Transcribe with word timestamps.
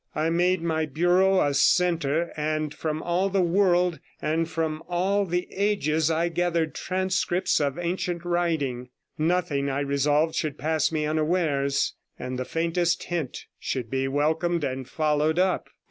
I 0.15 0.31
made 0.31 0.63
my 0.63 0.87
bureau 0.87 1.41
a 1.41 1.53
centre, 1.53 2.31
78 2.35 2.53
and 2.53 2.73
from 2.73 3.03
all 3.03 3.29
the 3.29 3.43
world 3.43 3.99
and 4.19 4.49
from 4.49 4.81
all 4.89 5.25
the 5.27 5.47
ages 5.51 6.09
I 6.09 6.27
gathered 6.27 6.73
transcripts 6.73 7.61
of 7.61 7.77
ancient 7.77 8.25
writing. 8.25 8.89
Nothing, 9.19 9.69
I 9.69 9.81
resolved, 9.81 10.33
should 10.33 10.57
pass 10.57 10.91
me 10.91 11.05
unawares, 11.05 11.93
and 12.17 12.39
the 12.39 12.45
faintest 12.45 13.03
hint 13.03 13.45
should 13.59 13.91
be 13.91 14.07
welcomed 14.07 14.63
and 14.63 14.89
followed 14.89 15.37
up. 15.37 15.69